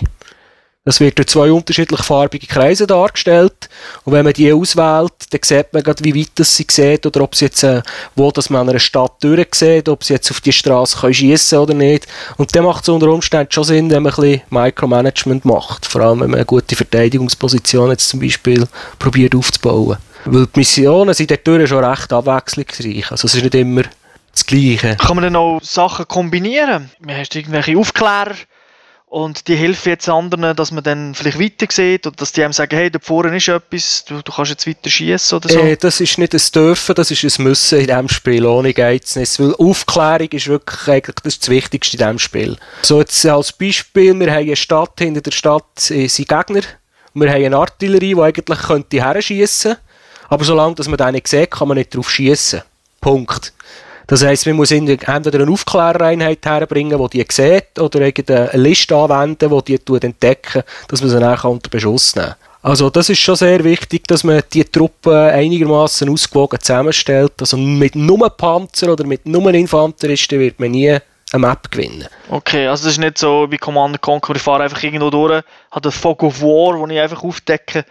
Das 0.83 0.99
wird 0.99 1.19
durch 1.19 1.28
zwei 1.28 1.52
unterschiedlich 1.52 2.02
farbige 2.02 2.47
Kreise 2.47 2.87
dargestellt. 2.87 3.69
Und 4.04 4.14
wenn 4.14 4.25
man 4.25 4.33
die 4.33 4.50
auswählt, 4.50 5.12
dann 5.30 5.40
sieht 5.45 5.75
man 5.75 5.83
gerade, 5.83 6.02
wie 6.02 6.19
weit 6.19 6.30
das 6.37 6.57
sie 6.57 6.66
sieht 6.71 7.04
oder 7.04 7.21
ob 7.21 7.35
sie 7.35 7.45
jetzt, 7.45 7.62
äh, 7.62 7.83
wo 8.16 8.30
das 8.30 8.49
man 8.49 8.62
an 8.62 8.71
einer 8.71 8.78
Stadt 8.78 9.23
durchsieht, 9.23 9.90
ob 9.90 10.02
sie 10.02 10.14
jetzt 10.14 10.30
auf 10.30 10.40
die 10.40 10.52
Straße 10.52 11.12
schießen 11.12 11.59
oder 11.59 11.75
nicht. 11.75 12.07
Und 12.38 12.57
dann 12.57 12.64
macht 12.64 12.85
es 12.85 12.88
unter 12.88 13.09
Umständen 13.09 13.52
schon 13.52 13.64
Sinn, 13.64 13.90
wenn 13.90 14.02
man 14.02 14.14
ein 14.14 14.21
bisschen 14.21 14.42
Micromanagement 14.49 15.45
macht. 15.45 15.85
Vor 15.85 16.00
allem, 16.00 16.21
wenn 16.21 16.30
man 16.30 16.38
eine 16.38 16.47
gute 16.47 16.75
Verteidigungsposition 16.75 17.90
jetzt 17.90 18.09
zum 18.09 18.21
Beispiel 18.21 18.66
probiert 18.99 19.35
aufzubauen. 19.35 19.99
Weil 20.25 20.47
die 20.47 20.59
Missionen 20.59 21.15
sind 21.15 21.31
dort 21.31 21.69
schon 21.69 21.85
recht 21.85 22.12
abwechslungsreich. 22.12 23.11
Also 23.11 23.27
es 23.27 23.35
ist 23.35 23.43
nicht 23.43 23.55
immer 23.55 23.83
das 24.33 24.47
Gleiche. 24.47 24.97
Kann 24.97 25.17
man 25.17 25.25
dann 25.25 25.37
auch 25.37 25.61
Sachen 25.62 26.07
kombinieren? 26.07 26.91
Hast 27.09 27.35
du 27.35 27.39
irgendwelche 27.39 27.77
Aufklärer 27.77 28.35
und 29.11 29.49
die 29.49 29.57
helfen 29.57 29.89
jetzt 29.89 30.09
anderen, 30.09 30.55
dass 30.55 30.71
man 30.71 30.85
dann 30.85 31.17
vielleicht 31.17 31.41
weiter 31.41 31.67
sieht 31.69 32.07
oder 32.07 32.15
dass 32.15 32.31
die 32.33 32.45
einem 32.45 32.53
sagen, 32.53 32.77
hey, 32.77 32.93
da 32.93 33.00
vorne 33.03 33.37
ist 33.37 33.49
etwas, 33.49 34.05
du, 34.05 34.23
du 34.23 34.33
kannst 34.33 34.53
jetzt 34.53 34.69
weiter 34.69 34.89
schießen 34.89 35.37
oder 35.37 35.49
so? 35.49 35.59
Äh, 35.59 35.77
das 35.77 36.00
ist 36.00 36.17
nicht 36.17 36.33
ein 36.33 36.41
Dürfen, 36.55 36.95
das 36.95 37.11
ist 37.11 37.25
ein 37.25 37.43
Müssen 37.43 37.81
in 37.81 37.87
diesem 37.89 38.09
Spiel, 38.09 38.47
ohne 38.47 38.73
Geizness, 38.73 39.41
weil 39.41 39.53
Aufklärung 39.57 40.29
ist 40.29 40.47
wirklich 40.47 40.89
eigentlich 40.89 41.17
das, 41.25 41.35
ist 41.35 41.43
das 41.43 41.49
Wichtigste 41.49 41.97
in 41.97 41.99
diesem 41.99 42.19
Spiel. 42.21 42.57
So 42.83 43.00
jetzt 43.00 43.27
als 43.27 43.53
Beispiel, 43.53 44.19
wir 44.19 44.31
haben 44.31 44.47
eine 44.47 44.55
Stadt, 44.55 44.93
hinter 44.99 45.23
der 45.23 45.33
Stadt 45.33 45.91
äh, 45.91 46.07
sind 46.07 46.29
Gegner, 46.29 46.62
wir 47.12 47.29
haben 47.29 47.45
eine 47.45 47.57
Artillerie, 47.57 48.15
die 48.15 48.21
eigentlich 48.21 48.61
könnte 48.61 49.05
her 49.05 49.21
schiessen 49.21 49.77
aber 50.30 50.44
solange 50.44 50.76
dass 50.76 50.88
man 50.88 50.96
den 50.96 51.12
nicht 51.12 51.28
sieht, 51.28 51.50
kann 51.50 51.68
man 51.68 51.76
nicht 51.76 51.94
drauf 51.94 52.08
schießen. 52.08 52.62
Punkt. 53.00 53.52
Das 54.06 54.25
heisst, 54.25 54.46
man 54.46 54.56
muss 54.56 54.70
entweder 54.70 55.40
eine 55.40 55.50
Aufklärereinheit 55.50 56.44
herbringen, 56.44 56.99
die 57.10 57.18
die 57.18 57.32
sieht, 57.32 57.78
oder 57.78 58.00
eine 58.00 58.50
Liste 58.54 58.96
anwenden, 58.96 59.62
die 59.64 59.78
die 59.78 60.06
entdecken, 60.06 60.62
dass 60.88 61.00
man 61.00 61.10
sie 61.10 61.20
dann 61.20 61.38
unter 61.40 61.68
Beschuss 61.68 62.16
nehmen 62.16 62.28
kann. 62.28 62.37
Also 62.62 62.90
das 62.90 63.08
ist 63.08 63.20
schon 63.20 63.37
sehr 63.37 63.64
wichtig, 63.64 64.06
dass 64.06 64.22
man 64.22 64.42
die 64.52 64.64
Truppen 64.64 65.14
einigermaßen 65.14 66.08
ausgewogen 66.10 66.60
zusammenstellt. 66.60 67.32
Also 67.40 67.56
mit 67.56 67.94
nur 67.94 68.28
Panzer 68.30 68.92
oder 68.92 69.04
mit 69.04 69.26
nur 69.26 69.52
Infanteristen 69.54 70.38
wird 70.38 70.60
man 70.60 70.72
nie 70.72 70.90
eine 70.90 71.00
Map 71.46 71.70
gewinnen. 71.70 72.06
Okay, 72.28 72.66
also 72.66 72.84
das 72.84 72.94
ist 72.94 72.99
nicht 72.99 73.18
so 73.18 73.46
wie 73.49 73.56
Command 73.56 74.00
Conquer, 74.00 74.37
ich 74.37 74.42
fahre 74.42 74.64
einfach 74.64 74.82
irgendwo 74.82 75.10
durch, 75.10 75.42
habe 75.70 75.80
den 75.80 75.92
Fog 75.92 76.22
of 76.22 76.42
War, 76.42 76.78
den 76.78 76.96
ich 76.96 77.00
einfach 77.00 77.22
aufdecke 77.22 77.84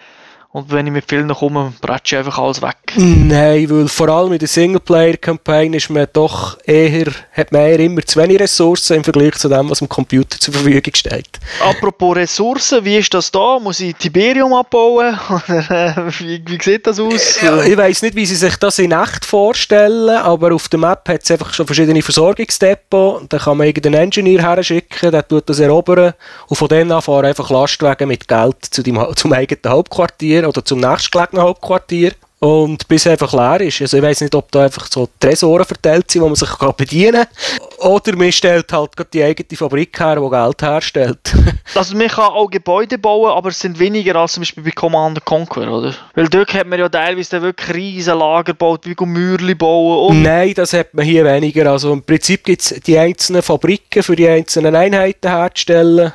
und 0.51 0.72
wenn 0.72 0.88
ich 0.88 0.94
mit 0.94 1.06
vielen 1.08 1.29
komme, 1.29 1.74
bretsche 1.79 2.15
ich 2.15 2.20
einfach 2.25 2.39
alles 2.39 2.60
weg. 2.63 2.75
Nein, 2.96 3.70
weil 3.70 3.88
vor 3.88 4.10
allem 4.10 4.34
in 4.34 4.39
der 4.39 4.48
Singleplayer-Kampagne 4.48 5.77
ist 5.77 5.91
man 5.91 6.08
doch 6.12 6.58
eher, 6.65 7.06
hat 7.34 7.51
man 7.51 7.62
eher 7.62 7.79
immer 7.79 8.01
zu 8.01 8.20
wenig 8.20 8.39
Ressourcen 8.39 8.98
im 8.98 9.03
Vergleich 9.03 9.36
zu 9.36 9.48
dem, 9.48 9.70
was 9.70 9.77
dem 9.77 9.88
Computer 9.88 10.39
zur 10.39 10.56
Verfügung 10.56 10.96
steht. 10.96 11.39
Apropos 11.63 12.15
Ressourcen, 12.15 12.84
wie 12.84 12.98
ist 12.98 13.13
das 13.13 13.29
da? 13.29 13.60
Muss 13.60 13.79
ich 13.79 13.96
Tiberium 13.96 14.51
abbauen? 14.56 15.20
Oder 15.29 16.12
wie, 16.20 16.44
wie 16.44 16.60
sieht 16.60 16.88
das 16.88 17.00
aus? 17.00 17.39
Ja, 17.44 17.62
ich 17.62 17.77
weiß 17.77 18.01
nicht, 18.01 18.15
wie 18.15 18.25
sie 18.25 18.36
sich 18.36 18.56
das 18.56 18.79
in 18.79 18.91
echt 18.91 19.25
vorstellen, 19.25 20.18
aber 20.18 20.56
auf 20.56 20.68
der 20.68 20.79
Map 20.79 21.08
hat 21.10 21.22
es 21.22 21.29
einfach 21.29 21.53
schon 21.53 21.68
verschiedene 21.68 22.01
Versorgungsdepots. 22.01 23.25
Da 23.29 23.38
kann 23.38 23.58
man 23.58 23.68
irgendeinen 23.68 24.01
Engineer 24.01 24.41
her 24.41 24.63
schicken, 24.63 25.12
der 25.12 25.27
tut 25.27 25.48
das 25.48 25.60
erobern 25.60 26.13
und 26.48 26.56
von 26.56 26.68
denen 26.68 26.91
an 26.91 27.03
fahren 27.03 27.25
einfach 27.25 27.51
Lastwagen 27.51 28.08
mit 28.08 28.27
Geld 28.27 28.65
zu 28.65 28.82
dem, 28.82 29.00
zum 29.15 29.32
eigenen 29.34 29.72
Hauptquartier 29.72 30.38
Hauptquartier 30.43 30.48
oder 30.48 30.65
zum 30.65 30.79
nächstgelegenen 30.79 31.43
Hauptquartier 31.43 32.13
und 32.39 32.88
bis 32.88 33.05
er 33.05 33.13
einfach 33.13 33.34
leer 33.34 33.67
ist. 33.67 33.81
Also 33.81 33.98
ich 33.98 34.03
weiß 34.03 34.22
nicht, 34.22 34.34
ob 34.34 34.50
da 34.51 34.63
einfach 34.63 34.88
so 34.89 35.10
Tresoren 35.19 35.65
verteilt 35.65 36.10
sind, 36.10 36.22
wo 36.22 36.27
man 36.27 36.36
sich 36.36 36.50
kann 36.50 36.74
bedienen 36.77 37.25
kann. 37.25 37.91
Oder 37.91 38.15
man 38.15 38.31
stellt 38.31 38.72
halt 38.72 38.91
die 39.13 39.22
eigene 39.22 39.58
Fabrik 39.58 40.00
her, 40.00 40.15
die 40.15 40.29
Geld 40.29 40.62
herstellt. 40.62 41.36
also 41.75 41.98
man 41.98 42.08
kann 42.08 42.31
auch 42.31 42.50
Gebäude 42.50 42.98
bauen, 42.98 43.31
aber 43.31 43.50
es 43.50 43.60
sind 43.60 43.77
weniger 43.77 44.15
als 44.15 44.34
zum 44.34 44.41
Beispiel 44.41 44.63
bei 44.63 44.72
Command 44.72 45.24
Conquer, 45.25 45.69
oder? 45.69 45.93
Weil 46.15 46.29
dort 46.29 46.53
hat 46.53 46.67
man 46.67 46.79
ja 46.79 46.88
teilweise 46.88 47.41
wirklich 47.41 47.75
riesen 47.75 48.17
Lager 48.17 48.53
gebaut, 48.53 48.86
wie 48.86 48.96
Mürli 49.05 49.55
bauen. 49.55 50.10
Und 50.10 50.22
Nein, 50.22 50.53
das 50.53 50.72
hat 50.72 50.93
man 50.93 51.03
hier 51.03 51.25
weniger. 51.25 51.69
Also 51.69 51.91
im 51.91 52.03
Prinzip 52.03 52.46
gibt 52.46 52.62
es 52.62 52.69
die 52.86 52.98
einzelnen 52.98 53.41
Fabriken 53.41 54.01
für 54.01 54.15
die 54.15 54.29
einzelnen 54.29 54.77
Einheiten 54.77 55.27
herzustellen. 55.29 56.13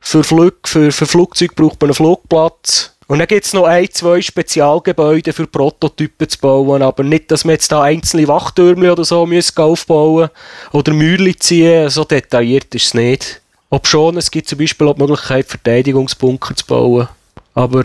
Für, 0.00 0.24
Flug, 0.24 0.66
für, 0.66 0.90
für 0.92 1.04
Flugzeuge 1.04 1.54
braucht 1.54 1.80
man 1.80 1.90
einen 1.90 1.94
Flugplatz 1.94 2.95
und 3.08 3.20
dann 3.20 3.28
gibt 3.28 3.46
es 3.46 3.52
noch 3.52 3.64
ein, 3.64 3.88
zwei 3.90 4.20
Spezialgebäude 4.20 5.32
für 5.32 5.46
Prototypen 5.46 6.28
zu 6.28 6.38
bauen, 6.38 6.82
aber 6.82 7.04
nicht, 7.04 7.30
dass 7.30 7.44
wir 7.44 7.52
jetzt 7.52 7.70
da 7.70 7.82
einzelne 7.82 8.26
Wachtürme 8.26 8.90
oder 8.90 9.04
so 9.04 9.24
müssen 9.26 9.58
aufbauen 9.58 10.28
oder 10.72 10.92
Mäuerchen 10.92 11.40
ziehen, 11.40 11.88
so 11.88 12.04
detailliert 12.04 12.74
ist 12.74 12.86
es 12.86 12.94
nicht. 12.94 13.40
Ob 13.70 13.86
schon, 13.86 14.16
es 14.16 14.30
gibt 14.30 14.48
zum 14.48 14.58
Beispiel 14.58 14.88
auch 14.88 14.94
die 14.94 15.02
Möglichkeit, 15.02 15.46
Verteidigungsbunker 15.46 16.56
zu 16.56 16.66
bauen, 16.66 17.08
aber 17.54 17.84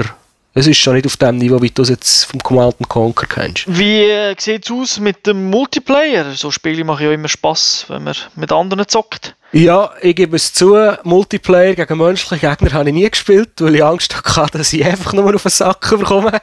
es 0.54 0.68
ist 0.68 0.78
schon 0.78 0.96
nicht 0.96 1.06
auf 1.06 1.16
dem 1.16 1.38
Niveau, 1.38 1.62
wie 1.62 1.70
du 1.70 1.82
es 1.82 1.90
jetzt 1.90 2.26
vom 2.26 2.42
Command 2.42 2.76
Conquer 2.90 3.26
kennst. 3.26 3.66
Wie 3.68 4.02
äh, 4.02 4.36
sieht 4.38 4.66
es 4.66 4.72
aus 4.72 5.00
mit 5.00 5.26
dem 5.26 5.50
Multiplayer? 5.50 6.34
So 6.34 6.52
Spiele 6.52 6.84
machen 6.84 7.06
ja 7.06 7.12
immer 7.14 7.30
Spaß, 7.30 7.86
wenn 7.88 8.04
man 8.04 8.16
mit 8.36 8.52
anderen 8.52 8.86
zockt. 8.88 9.36
Ja, 9.54 9.92
ich 10.02 10.16
gebe 10.16 10.36
es 10.36 10.54
zu, 10.54 10.76
Multiplayer 11.04 11.76
gegen 11.76 11.98
menschliche 11.98 12.48
Gegner 12.48 12.72
habe 12.72 12.90
ich 12.90 12.96
nie 12.96 13.10
gespielt, 13.10 13.52
weil 13.60 13.76
ich 13.76 13.84
Angst 13.84 14.16
hatte, 14.16 14.58
dass 14.58 14.72
ich 14.74 14.84
einfach 14.84 15.14
nur 15.14 15.34
auf 15.36 15.44
den 15.44 15.52
Sack 15.52 15.90
bekomme. 15.90 16.32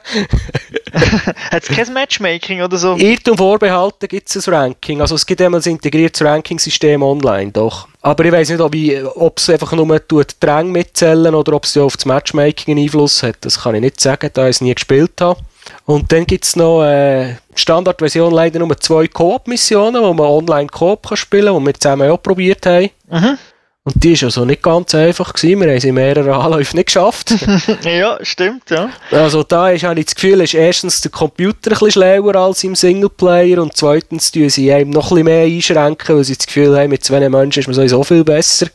Hat 1.51 1.63
es 1.63 1.67
kein 1.67 1.93
Matchmaking 1.93 2.61
oder 2.61 2.77
so? 2.77 2.95
Irrtum 2.95 3.37
vorbehalten 3.37 4.07
gibt 4.07 4.29
es 4.29 4.47
ein 4.47 4.53
Ranking. 4.53 5.01
Also 5.01 5.15
es 5.15 5.25
gibt 5.25 5.41
einmal 5.41 5.61
ein 5.61 5.71
integriertes 5.71 6.23
Ranking-System 6.23 7.01
online, 7.03 7.51
doch. 7.51 7.88
Aber 8.01 8.23
ich 8.23 8.31
weiß 8.31 8.49
nicht, 8.49 8.61
ob 8.61 9.37
es 9.37 9.49
einfach 9.49 9.73
nur 9.73 10.07
tut, 10.07 10.35
Dränge 10.39 10.71
mitzählen 10.71 11.35
oder 11.35 11.53
ob 11.53 11.65
es 11.65 11.75
ja 11.75 11.83
auf 11.83 11.97
das 11.97 12.05
Matchmaking 12.05 12.75
einen 12.75 12.85
Einfluss 12.85 13.23
hat. 13.23 13.37
Das 13.41 13.61
kann 13.61 13.75
ich 13.75 13.81
nicht 13.81 13.99
sagen, 13.99 14.29
da 14.33 14.45
ich 14.45 14.51
es 14.51 14.61
nie 14.61 14.73
gespielt 14.73 15.19
habe. 15.19 15.39
Und 15.85 16.11
dann 16.11 16.25
gibt 16.25 16.45
es 16.45 16.55
noch 16.55 16.83
äh, 16.83 17.35
Standardversion 17.55 18.33
leider 18.33 18.59
nur 18.59 18.79
zwei 18.79 19.07
Koop-Missionen, 19.07 20.01
wo 20.01 20.13
man 20.13 20.27
online 20.27 20.67
Koop 20.67 21.09
spielen 21.15 21.53
kann, 21.53 21.59
die 21.59 21.65
wir 21.67 21.73
zusammen 21.73 22.09
auch 22.09 22.23
probiert 22.23 22.65
haben. 22.65 22.89
Mhm. 23.09 23.37
Und 23.85 24.03
die 24.03 24.21
war 24.21 24.27
also 24.27 24.43
nicht 24.43 24.61
ganz 24.61 24.93
einfach. 24.93 25.33
Gewesen. 25.33 25.61
Wir 25.61 25.71
haben 25.71 25.79
sie 25.79 25.87
in 25.87 25.95
mehreren 25.95 26.29
Anläufen 26.33 26.75
nicht 26.75 26.87
geschafft. 26.87 27.33
ja, 27.83 28.17
stimmt, 28.23 28.69
ja. 28.69 28.89
Also 29.09 29.43
da 29.43 29.69
ist, 29.69 29.85
habe 29.85 29.99
ich 29.99 30.07
das 30.07 30.15
Gefühl, 30.15 30.41
ist 30.41 30.53
erstens 30.53 30.99
der 30.99 31.11
Computer 31.11 31.71
ein 31.71 31.79
bisschen 31.79 31.91
schlauer 31.91 32.35
als 32.35 32.63
im 32.65 32.75
Singleplayer 32.75 33.61
und 33.61 33.77
zweitens 33.77 34.31
tun 34.31 34.49
sie 34.49 34.71
einem 34.73 34.89
noch 34.89 35.11
ein 35.11 35.23
bisschen 35.23 35.25
mehr 35.25 35.45
einschränken, 35.45 36.17
weil 36.17 36.23
sie 36.25 36.35
das 36.35 36.45
Gefühl 36.45 36.77
haben, 36.77 36.89
mit 36.89 37.05
zwei 37.05 37.27
Menschen 37.29 37.61
ist 37.61 37.67
man 37.67 37.73
sowieso 37.73 38.03
viel 38.03 38.25
besser. 38.25 38.67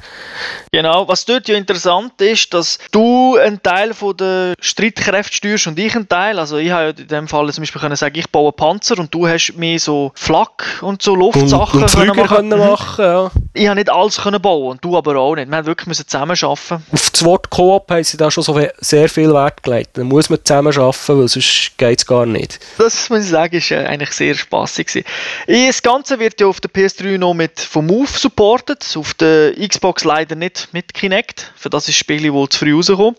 Genau, 0.73 1.06
was 1.06 1.25
dort 1.26 1.49
ja 1.49 1.56
interessant 1.56 2.20
ist, 2.23 2.54
dass 2.54 2.78
du 2.90 3.37
einen 3.37 3.62
Teil 3.62 3.92
von 3.92 4.16
der 4.16 4.54
Streitkräfte 4.58 5.37
steuerst 5.37 5.66
und 5.66 5.78
ich 5.78 5.94
einen 5.94 6.08
Teil. 6.08 6.38
Also 6.38 6.56
ich 6.56 6.70
habe 6.70 6.84
ja 6.84 6.90
in 6.90 7.08
dem 7.08 7.28
Fall 7.28 7.52
zum 7.52 7.62
Beispiel 7.62 7.80
können 7.80 7.96
sagen, 7.96 8.18
ich 8.18 8.30
baue 8.30 8.52
Panzer 8.52 8.99
und 8.99 9.12
du 9.12 9.28
hast 9.28 9.52
mir 9.52 9.78
so 9.78 10.12
Flak 10.14 10.78
und 10.80 11.02
so 11.02 11.14
Luftsachen 11.14 11.82
und, 11.82 11.94
und 11.94 11.94
können 11.94 12.16
machen. 12.16 12.37
Können 12.37 12.58
machen 12.58 13.04
ja. 13.04 13.30
Ich 13.52 13.68
habe 13.68 13.76
nicht 13.76 13.90
alles 13.90 14.16
können 14.16 14.40
bauen 14.40 14.73
und 14.73 14.84
du 14.84 14.94
aber 15.06 15.20
auch 15.20 15.34
nicht. 15.34 15.49
Wir 15.49 15.56
haben 15.56 15.66
wirklich 15.66 16.06
zusammen 16.06 16.37
arbeiten. 16.40 16.84
Auf 16.92 17.11
das 17.11 17.25
Wort 17.25 17.50
Koop 17.50 17.90
haben 17.90 18.04
sie 18.04 18.16
da 18.16 18.30
schon 18.30 18.42
so 18.42 18.58
sehr 18.78 19.08
viel 19.08 19.32
Wert 19.32 19.62
gelegt. 19.62 19.90
Da 19.94 20.04
muss 20.04 20.30
man 20.30 20.38
zusammen 20.44 20.76
arbeiten, 20.76 21.20
weil 21.20 21.28
sonst 21.28 21.73
geht 21.76 21.99
es 21.99 22.06
gar 22.06 22.26
nicht. 22.26 22.61
Das 22.78 23.11
muss 23.11 23.25
ich 23.25 23.30
sagen, 23.30 23.56
ist 23.56 23.70
äh, 23.70 23.84
eigentlich 23.84 24.12
sehr 24.12 24.34
spaßig 24.34 25.04
Das 25.46 25.82
Ganze 25.82 26.18
wird 26.18 26.40
ja 26.40 26.46
auf 26.46 26.61
der 26.61 26.70
PS3 26.70 27.18
noch 27.18 27.34
mit 27.34 27.61
vom 27.61 27.87
Move 27.87 28.08
supported, 28.08 28.84
auf 28.96 29.14
der 29.14 29.52
Xbox 29.54 30.04
leider 30.04 30.34
nicht 30.34 30.68
mit 30.73 30.94
Kinect. 30.94 31.52
Für 31.56 31.70
das 31.70 31.84
ist 31.84 31.94
das 31.94 31.96
Spiel 31.96 32.32
wohl 32.32 32.49
zu 32.49 32.61
früh 32.61 32.75
rausgekommen. 32.75 33.16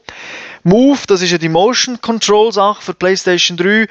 Move, 0.64 1.00
das 1.08 1.22
ist 1.22 1.32
ja 1.32 1.38
die 1.38 1.50
Motion 1.50 2.02
Control 2.02 2.52
Sache 2.52 2.82
für 2.82 2.94
PlayStation 2.94 3.58
3. 3.58 3.88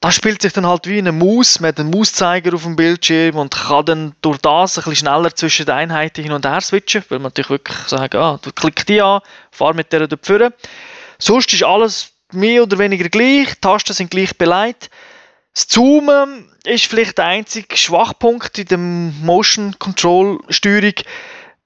Da 0.00 0.12
spielt 0.12 0.42
sich 0.42 0.52
dann 0.52 0.66
halt 0.66 0.86
wie 0.86 0.98
eine 0.98 1.12
Maus. 1.12 1.60
Man 1.60 1.68
hat 1.68 1.80
einen 1.80 1.90
Mauszeiger 1.90 2.54
auf 2.54 2.62
dem 2.64 2.76
Bildschirm 2.76 3.36
und 3.36 3.54
kann 3.54 3.86
dann 3.86 4.14
durch 4.20 4.38
das 4.38 4.76
ein 4.78 4.84
bisschen 4.84 4.96
schneller 4.96 5.34
zwischen 5.34 5.66
den 5.66 5.74
Einheiten 5.74 6.22
hin 6.22 6.32
und 6.32 6.46
her 6.46 6.60
switchen, 6.60 7.02
weil 7.08 7.18
man 7.18 7.30
natürlich 7.30 7.50
wirklich 7.50 7.78
sagen, 7.78 8.16
ah, 8.18 8.38
du 8.40 8.52
klickst 8.52 8.88
die 8.88 9.00
an, 9.00 9.20
fahr 9.50 9.74
mit 9.74 9.92
der 9.92 10.06
dort 10.06 10.26
vorne. 10.26 10.52
Sonst 11.18 11.52
ist 11.52 11.62
alles 11.62 12.12
mehr 12.32 12.62
oder 12.62 12.78
weniger 12.78 13.08
gleich, 13.08 13.54
die 13.54 13.60
Tasten 13.60 13.94
sind 13.94 14.10
gleich 14.10 14.36
beleidigt. 14.36 14.90
Das 15.54 15.68
Zoomen 15.68 16.52
ist 16.64 16.84
vielleicht 16.84 17.16
der 17.16 17.26
einzige 17.26 17.76
Schwachpunkt 17.76 18.58
in 18.58 18.66
der 18.66 18.78
Motion 18.78 19.78
Control 19.78 20.40
Steuerung. 20.50 20.92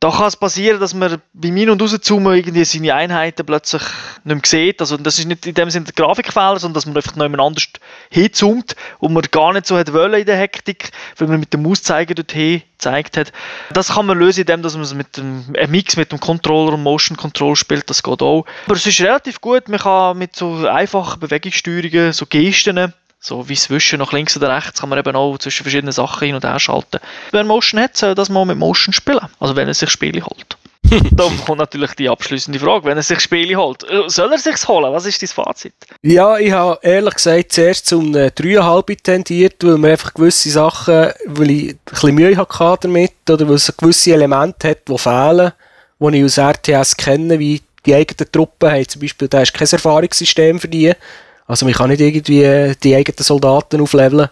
Da 0.00 0.10
kann 0.10 0.28
es 0.28 0.36
passieren, 0.36 0.80
dass 0.80 0.94
man 0.94 1.20
beim 1.34 1.56
Ein- 1.58 1.68
und 1.68 1.82
Rauszoomen 1.82 2.34
irgendwie 2.34 2.64
seine 2.64 2.94
Einheiten 2.94 3.44
plötzlich 3.44 3.82
nicht 4.24 4.34
mehr 4.34 4.40
sieht. 4.46 4.80
Also 4.80 4.96
das 4.96 5.18
ist 5.18 5.26
nicht 5.26 5.44
in 5.44 5.52
dem 5.52 5.68
Sinne 5.68 5.84
der 5.84 5.92
Grafikfehler, 5.92 6.58
sondern 6.58 6.72
dass 6.72 6.86
man 6.86 6.96
einfach 6.96 7.16
noch 7.16 7.24
jemand 7.24 7.42
anders 7.42 7.66
hinzoomt 8.08 8.76
und 8.98 9.12
man 9.12 9.22
gar 9.30 9.52
nicht 9.52 9.66
so 9.66 9.76
hat 9.76 9.92
wollen 9.92 10.20
in 10.20 10.24
der 10.24 10.38
Hektik, 10.38 10.90
weil 11.18 11.28
man 11.28 11.40
mit 11.40 11.52
dem 11.52 11.62
Mauszeiger 11.62 12.14
dorthin 12.14 12.62
gezeigt 12.72 13.18
hat. 13.18 13.30
Das 13.74 13.88
kann 13.88 14.06
man 14.06 14.18
lösen, 14.18 14.40
indem 14.40 14.62
man 14.62 14.80
es 14.80 14.94
mit 14.94 15.18
dem 15.18 15.44
ein 15.54 15.70
Mix 15.70 15.96
mit 15.96 16.12
dem 16.12 16.18
Controller 16.18 16.72
und 16.72 16.82
Motion 16.82 17.18
Control 17.18 17.54
spielt. 17.54 17.90
Das 17.90 18.02
geht 18.02 18.22
auch. 18.22 18.46
Aber 18.64 18.76
es 18.76 18.86
ist 18.86 19.02
relativ 19.02 19.42
gut. 19.42 19.68
Man 19.68 19.80
kann 19.80 20.16
mit 20.16 20.34
so 20.34 20.66
einfachen 20.66 21.20
Bewegungssteuerungen, 21.20 22.14
so 22.14 22.24
Gesten 22.24 22.94
so 23.20 23.48
wie 23.48 23.54
Zwischen 23.54 23.98
nach 23.98 24.12
links 24.12 24.36
oder 24.36 24.54
rechts 24.56 24.80
kann 24.80 24.88
man 24.88 24.98
eben 24.98 25.14
auch 25.14 25.36
zwischen 25.38 25.62
verschiedenen 25.62 25.92
Sachen 25.92 26.26
hin 26.26 26.34
und 26.34 26.44
her 26.44 26.58
schalten. 26.58 27.00
Wer 27.32 27.44
Motion 27.44 27.80
hat, 27.80 27.96
soll 27.96 28.14
das 28.14 28.30
mal 28.30 28.46
mit 28.46 28.56
Motion 28.56 28.94
spielen. 28.94 29.28
Also 29.38 29.54
wenn 29.56 29.68
er 29.68 29.74
sich 29.74 29.90
Spiele 29.90 30.22
holt. 30.22 30.56
da 31.12 31.28
kommt 31.44 31.58
natürlich 31.58 31.92
die 31.92 32.08
abschließende 32.08 32.58
Frage, 32.58 32.86
wenn 32.86 32.96
er 32.96 33.02
sich 33.02 33.20
Spiele 33.20 33.56
holt. 33.56 33.84
Äh, 33.84 34.08
soll 34.08 34.32
er 34.32 34.38
sich 34.38 34.66
holen? 34.66 34.90
Was 34.92 35.04
ist 35.04 35.20
dein 35.20 35.28
Fazit? 35.28 35.74
Ja, 36.02 36.38
ich 36.38 36.50
habe 36.50 36.78
ehrlich 36.82 37.14
gesagt 37.14 37.52
zuerst 37.52 37.86
zum 37.86 38.12
3,5 38.12 39.02
tendiert, 39.02 39.62
weil 39.62 39.76
mir 39.76 39.92
einfach 39.92 40.14
gewisse 40.14 40.50
Sachen, 40.50 41.12
weil 41.26 41.50
ich 41.50 41.70
ein 41.72 41.78
bisschen 41.84 42.14
Mühe 42.14 42.36
hatte 42.36 42.78
damit, 42.80 43.12
oder 43.28 43.46
weil 43.46 43.56
es 43.56 43.76
gewisse 43.76 44.14
Elemente 44.14 44.70
hat, 44.70 44.88
die 44.88 44.98
fehlen, 44.98 45.52
die 46.00 46.16
ich 46.16 46.24
aus 46.24 46.38
RTS 46.38 46.96
kenne, 46.96 47.38
wie 47.38 47.60
die 47.84 47.94
eigenen 47.94 48.32
Truppen 48.32 48.70
haben. 48.70 48.88
Zum 48.88 49.02
Beispiel, 49.02 49.28
da 49.28 49.42
ist 49.42 49.52
kein 49.52 49.68
Erfahrungssystem 49.68 50.58
für 50.58 50.68
die. 50.68 50.94
Also 51.50 51.66
man 51.66 51.74
kann 51.74 51.90
nicht 51.90 52.00
irgendwie 52.00 52.76
die 52.80 52.94
eigenen 52.94 53.18
Soldaten 53.18 53.80
aufleveln. 53.80 54.28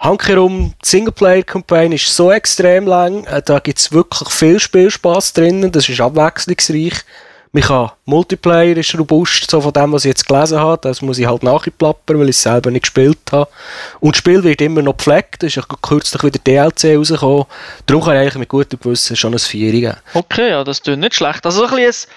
Hankerum, 0.00 0.74
die 0.84 0.88
Singleplayer-Campaign 0.88 1.92
ist 1.92 2.14
so 2.14 2.32
extrem 2.32 2.86
lang, 2.86 3.24
äh, 3.24 3.42
da 3.44 3.60
gibt 3.60 3.78
es 3.78 3.92
wirklich 3.92 4.28
viel 4.30 4.58
Spielspaß 4.58 5.32
drinnen, 5.32 5.72
das 5.72 5.88
ist 5.88 6.00
abwechslungsreich. 6.00 6.94
Man 7.52 7.62
kann, 7.62 7.90
Multiplayer 8.04 8.76
ist 8.76 8.96
robust, 8.96 9.50
so 9.50 9.60
von 9.60 9.72
dem, 9.72 9.92
was 9.92 10.04
ich 10.04 10.10
jetzt 10.10 10.28
gelesen 10.28 10.58
habe, 10.58 10.80
das 10.82 11.00
muss 11.00 11.18
ich 11.18 11.26
halt 11.26 11.42
nachplappern, 11.42 12.18
weil 12.18 12.28
ich 12.28 12.36
es 12.36 12.42
selber 12.42 12.70
nicht 12.70 12.82
gespielt 12.82 13.18
habe. 13.32 13.48
Und 14.00 14.14
das 14.14 14.18
Spiel 14.18 14.44
wird 14.44 14.60
immer 14.60 14.82
noch 14.82 14.96
gepflegt, 14.96 15.42
es 15.44 15.56
ist 15.56 15.66
kürzlich 15.82 16.22
wieder 16.22 16.38
DLC 16.38 16.96
rausgekommen, 16.96 17.44
darum 17.86 18.04
kann 18.04 18.14
ich 18.14 18.20
eigentlich 18.20 18.38
mit 18.38 18.48
gutem 18.48 18.78
Gewissen 18.80 19.16
schon 19.16 19.32
ein 19.32 19.38
Vier 19.38 19.72
geben. 19.72 19.96
Okay, 20.14 20.50
ja, 20.50 20.62
das 20.62 20.82
tut 20.82 20.98
nicht 20.98 21.14
schlecht. 21.14 21.46
Also 21.46 21.64
ein 21.64 21.70
bisschen 21.74 22.10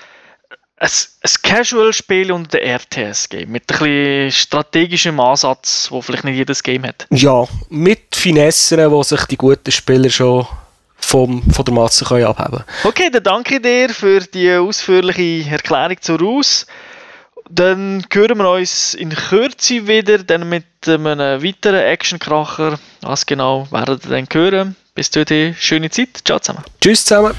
ein, 0.82 0.90
ein 1.22 1.32
Casual-Spiel 1.44 2.32
und 2.32 2.56
ein 2.56 2.80
RTS-Game 2.80 3.52
mit 3.52 3.72
ein 3.72 3.78
bisschen 3.78 4.32
strategischem 4.32 5.20
Ansatz, 5.20 5.88
wo 5.92 6.02
vielleicht 6.02 6.24
nicht 6.24 6.38
jedes 6.38 6.64
Game 6.64 6.86
hat. 6.86 7.06
Ja, 7.12 7.48
mit 7.70 8.16
Finessen, 8.16 8.90
wo 8.90 9.04
sich 9.04 9.24
die 9.26 9.38
guten 9.38 9.72
Spieler 9.72 10.10
schon 10.10 10.48
vom, 10.98 11.44
von 11.52 11.66
der 11.66 11.74
Masse 11.74 12.06
können 12.06 12.26
abheben 12.26 12.64
Okay, 12.84 13.10
dann 13.12 13.24
danke 13.24 13.62
dir 13.62 13.90
für 13.90 14.22
die 14.22 14.52
ausführliche 14.54 15.50
Erklärung 15.52 15.98
zur 16.02 16.20
Raus. 16.20 16.66
Dann 17.50 18.06
hören 18.12 18.38
wir 18.38 18.50
uns 18.50 18.94
in 18.94 19.10
Kürze 19.10 19.88
wieder, 19.88 20.20
dann 20.20 20.50
mit 20.50 20.66
einem 20.88 21.44
weiteren 21.44 21.82
Actionkracher. 21.82 22.80
Was 23.02 23.26
genau 23.26 23.68
werden 23.72 24.00
wir 24.04 24.10
dann 24.10 24.28
hören? 24.32 24.76
Bis 24.96 25.10
dahin, 25.10 25.56
schöne 25.60 25.90
Zeit. 25.90 26.22
Ciao 26.26 26.40
zusammen. 26.40 26.64
Tschüss 26.80 27.06
zusammen. 27.06 27.36